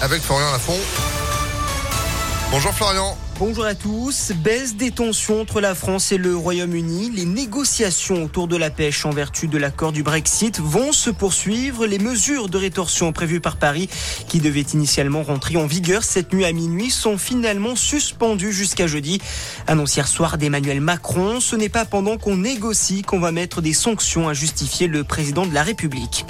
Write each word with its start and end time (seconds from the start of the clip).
avec 0.00 0.22
Florian 0.22 0.50
Lafont. 0.52 0.78
Bonjour 2.50 2.72
Florian. 2.72 3.16
Bonjour 3.40 3.64
à 3.64 3.74
tous. 3.74 4.30
Baisse 4.44 4.76
des 4.76 4.92
tensions 4.92 5.40
entre 5.40 5.60
la 5.60 5.74
France 5.74 6.12
et 6.12 6.18
le 6.18 6.36
Royaume-Uni. 6.36 7.10
Les 7.10 7.24
négociations 7.24 8.22
autour 8.22 8.46
de 8.46 8.56
la 8.56 8.70
pêche 8.70 9.04
en 9.04 9.10
vertu 9.10 9.48
de 9.48 9.58
l'accord 9.58 9.90
du 9.90 10.04
Brexit 10.04 10.60
vont 10.60 10.92
se 10.92 11.10
poursuivre. 11.10 11.84
Les 11.84 11.98
mesures 11.98 12.48
de 12.48 12.56
rétorsion 12.56 13.12
prévues 13.12 13.40
par 13.40 13.56
Paris, 13.56 13.88
qui 14.28 14.38
devaient 14.38 14.60
initialement 14.60 15.24
rentrer 15.24 15.56
en 15.56 15.66
vigueur 15.66 16.04
cette 16.04 16.32
nuit 16.32 16.44
à 16.44 16.52
minuit, 16.52 16.90
sont 16.90 17.18
finalement 17.18 17.74
suspendues 17.74 18.52
jusqu'à 18.52 18.86
jeudi. 18.86 19.20
Annonce 19.66 19.96
hier 19.96 20.06
soir 20.06 20.38
d'Emmanuel 20.38 20.80
Macron. 20.80 21.40
Ce 21.40 21.56
n'est 21.56 21.68
pas 21.68 21.84
pendant 21.84 22.18
qu'on 22.18 22.36
négocie 22.36 23.02
qu'on 23.02 23.18
va 23.18 23.32
mettre 23.32 23.60
des 23.60 23.74
sanctions 23.74 24.28
à 24.28 24.32
justifier 24.32 24.86
le 24.86 25.02
président 25.02 25.44
de 25.44 25.52
la 25.54 25.64
République. 25.64 26.24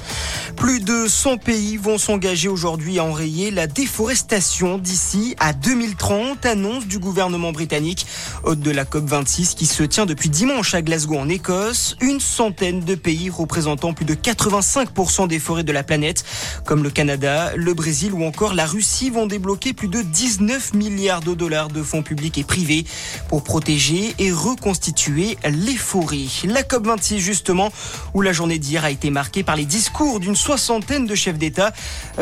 Plus 0.57 0.81
de 0.81 1.07
100 1.07 1.37
pays 1.37 1.77
vont 1.77 1.99
s'engager 1.99 2.49
aujourd'hui 2.49 2.99
à 2.99 3.05
enrayer 3.05 3.51
la 3.51 3.67
déforestation 3.67 4.79
d'ici 4.79 5.35
à 5.39 5.53
2030, 5.53 6.47
annonce 6.47 6.87
du 6.87 6.94
gouvernement 6.99 7.53
britannique. 7.53 8.07
Hôte 8.45 8.61
de 8.61 8.71
la 8.71 8.85
COP26 8.85 9.55
qui 9.55 9.67
se 9.67 9.83
tient 9.83 10.07
depuis 10.07 10.29
dimanche 10.29 10.75
à 10.75 10.83
Glasgow 10.83 11.19
en 11.19 11.29
Écosse, 11.29 11.97
une 12.01 12.21
centaine 12.21 12.81
de 12.81 12.95
pays 12.95 13.31
représentant 13.31 13.93
plus 13.93 14.05
de 14.05 14.15
85% 14.15 15.29
des 15.29 15.39
forêts 15.39 15.65
de 15.65 15.73
la 15.73 15.83
planète, 15.83 16.25
comme 16.65 16.83
le 16.83 16.91
Canada, 16.91 17.53
le 17.57 17.75
Brésil 17.75 18.13
ou 18.13 18.25
encore 18.25 18.55
la 18.55 18.67
Russie, 18.67 19.11
vont 19.11 19.27
débloquer 19.27 19.73
plus 19.73 19.89
de 19.89 20.03
19 20.03 20.75
milliards 20.75 21.21
de 21.21 21.35
dollars 21.35 21.69
de 21.69 21.83
fonds 21.83 22.03
publics 22.03 22.39
et 22.39 22.45
privés 22.45 22.85
pour 23.29 23.43
protéger 23.43 24.15
et 24.19 24.33
reconstituer 24.33 25.37
les 25.45 25.77
forêts. 25.77 26.27
La 26.45 26.63
COP26 26.63 27.19
justement, 27.19 27.73
où 28.15 28.23
la 28.23 28.33
journée 28.33 28.59
d'hier 28.59 28.85
a 28.85 28.91
été 28.91 29.11
marquée 29.11 29.43
par 29.43 29.57
les 29.57 29.65
discours 29.65 30.21
d'une 30.21 30.37
soixantaine 30.37 31.07
de 31.07 31.15
chefs 31.15 31.39
d'État. 31.39 31.73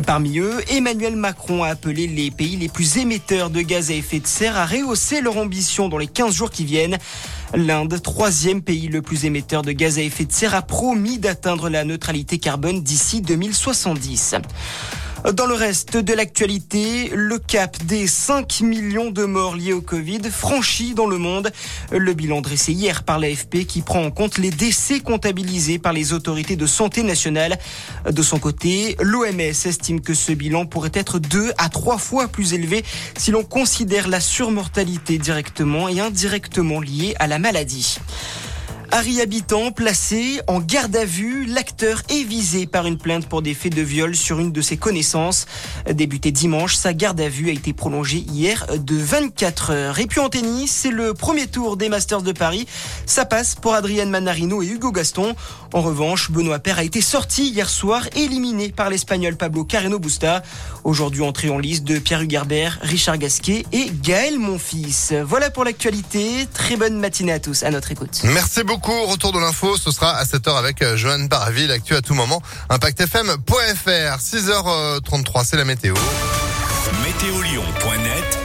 Parmi 0.07 0.39
eux, 0.39 0.63
Emmanuel 0.71 1.17
Macron 1.17 1.65
a 1.65 1.69
appelé 1.69 2.07
les 2.07 2.31
pays 2.31 2.57
les 2.57 2.69
plus 2.69 2.99
émetteurs 2.99 3.51
de 3.51 3.61
gaz 3.61 3.91
à 3.91 3.95
effet 3.95 4.21
de 4.21 4.27
serre 4.27 4.57
à 4.57 4.62
rehausser 4.67 5.21
leur 5.21 5.37
ambition 5.37 5.89
dans 5.89 5.99
les 5.99 6.07
15 6.07 6.35
jours 6.35 6.51
qui 6.51 6.65
viennent. 6.65 6.99
L'Inde, 7.55 8.01
troisième 8.03 8.63
pays 8.63 8.89
le 8.89 9.03
plus 9.03 9.25
émetteur 9.25 9.63
de 9.63 9.73
gaz 9.73 9.99
à 9.99 10.03
effet 10.03 10.25
de 10.25 10.33
serre, 10.33 10.55
a 10.55 10.63
promis 10.63 11.19
d'atteindre 11.19 11.69
la 11.69 11.85
neutralité 11.85 12.39
carbone 12.39 12.83
d'ici 12.83 13.21
2070. 13.21 14.37
Dans 15.31 15.47
le 15.47 15.55
reste 15.55 15.97
de 15.97 16.15
l'actualité, 16.15 17.09
le 17.15 17.39
cap 17.39 17.77
des 17.85 18.09
5 18.09 18.61
millions 18.63 19.13
de 19.13 19.25
morts 19.25 19.55
liés 19.55 19.73
au 19.73 19.81
Covid 19.81 20.21
franchi 20.29 20.95
dans 20.95 21.07
le 21.07 21.17
monde. 21.17 21.53
Le 21.93 22.13
bilan 22.13 22.41
dressé 22.41 22.73
hier 22.73 23.05
par 23.05 23.21
l'AFP 23.21 23.65
qui 23.65 23.83
prend 23.83 24.03
en 24.03 24.11
compte 24.11 24.39
les 24.39 24.51
décès 24.51 24.99
comptabilisés 24.99 25.79
par 25.79 25.93
les 25.93 26.13
autorités 26.13 26.57
de 26.57 26.67
santé 26.67 27.05
nationale. 27.05 27.57
De 28.11 28.21
son 28.21 28.41
côté, 28.41 28.97
l'OMS 29.01 29.41
estime 29.41 30.01
que 30.01 30.13
ce 30.13 30.33
bilan 30.33 30.67
pourrait 30.67 30.91
être 30.93 31.21
deux 31.21 31.53
à 31.57 31.69
trois 31.69 31.99
fois 31.99 32.27
plus 32.27 32.53
élevé 32.53 32.85
si 33.17 33.31
l'on 33.31 33.45
considère 33.45 34.09
la 34.09 34.19
surmortalité 34.19 35.19
directement 35.19 35.89
et 35.89 36.01
indirectement 36.01 36.81
liée 36.81 37.15
à 37.21 37.29
la 37.29 37.39
maladie. 37.39 37.99
Harry 38.95 39.23
Habitant, 39.23 39.73
placé 39.73 40.43
en 40.49 40.61
garde 40.61 40.95
à 40.95 41.07
vue, 41.07 41.47
l'acteur 41.47 42.03
est 42.11 42.25
visé 42.25 42.67
par 42.67 42.87
une 42.87 42.99
plainte 42.99 43.27
pour 43.27 43.41
des 43.41 43.55
faits 43.55 43.75
de 43.75 43.81
viol 43.81 44.15
sur 44.15 44.39
une 44.39 44.53
de 44.53 44.61
ses 44.61 44.77
connaissances. 44.77 45.47
Débuté 45.91 46.31
dimanche, 46.31 46.77
sa 46.77 46.93
garde 46.93 47.19
à 47.23 47.31
vue 47.31 47.49
a 47.49 47.53
été 47.53 47.73
prolongée 47.73 48.19
hier 48.19 48.67
de 48.77 48.95
24 48.95 49.71
heures. 49.71 49.99
Et 49.99 50.07
puis 50.07 50.21
en 50.21 50.29
tennis, 50.29 50.71
c'est 50.71 50.91
le 50.91 51.15
premier 51.15 51.47
tour 51.47 51.79
des 51.79 51.89
Masters 51.89 52.21
de 52.21 52.33
Paris. 52.33 52.67
Ça 53.07 53.25
passe 53.25 53.55
pour 53.55 53.73
Adrienne 53.73 54.11
Manarino 54.11 54.63
et 54.63 54.67
Hugo 54.67 54.93
Gaston. 54.93 55.35
En 55.73 55.81
revanche, 55.81 56.31
Benoît 56.31 56.59
Paire 56.59 56.79
a 56.79 56.85
été 56.85 57.01
sorti 57.01 57.49
hier 57.49 57.71
soir, 57.71 58.07
éliminé 58.15 58.69
par 58.69 58.91
l'Espagnol 58.91 59.37
Pablo 59.37 59.65
Carreno 59.65 60.01
Busta. 60.01 60.43
Aujourd'hui 60.85 61.23
entré 61.23 61.49
en 61.49 61.59
liste 61.59 61.85
de 61.85 61.99
Pierre 61.99 62.21
Hugerbert, 62.21 62.79
Richard 62.83 63.17
Gasquet 63.17 63.65
et 63.73 63.91
Gaël 64.03 64.39
Monfils. 64.39 65.15
Voilà 65.25 65.49
pour 65.49 65.65
l'actualité. 65.65 66.47
Très 66.53 66.77
bonne 66.77 66.99
matinée 66.99 67.33
à 67.33 67.41
tous. 67.41 67.63
À 67.63 67.71
notre 67.71 67.91
écoute. 67.91 68.21
Merci 68.25 68.63
beaucoup. 68.65 68.82
Retour 68.85 69.33
de 69.33 69.39
l'info, 69.39 69.77
ce 69.77 69.91
sera 69.93 70.11
à 70.17 70.25
7h 70.25 70.57
avec 70.57 70.83
euh, 70.83 70.97
Johan 70.97 71.21
Baraville, 71.21 71.71
actu 71.71 71.95
à 71.95 72.03
tout 72.03 72.15
moment. 72.15 72.43
ImpactFM.fr, 72.69 74.19
6h33, 74.19 75.45
c'est 75.45 75.57
la 75.57 75.65
météo. 75.65 75.95
Météolion.net 77.05 78.39